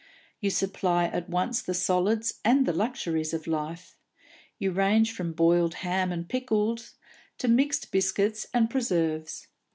You 0.39 0.49
supply 0.49 1.05
at 1.05 1.29
once 1.29 1.61
the 1.61 1.75
solids 1.75 2.39
and 2.43 2.65
the 2.65 2.73
luxuries 2.73 3.35
of 3.35 3.45
life; 3.45 3.99
you 4.57 4.71
range 4.71 5.11
from 5.11 5.31
boiled 5.31 5.75
ham 5.75 6.11
and 6.11 6.27
pickles 6.27 6.95
to 7.37 7.47
mixed 7.47 7.91
biscuits 7.91 8.47
and 8.51 8.67
preserves. 8.67 9.45